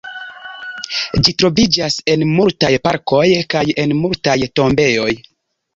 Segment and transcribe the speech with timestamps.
[1.27, 3.25] Ĝi troviĝas en multaj parkoj
[3.57, 5.11] kaj en multaj tombejoj.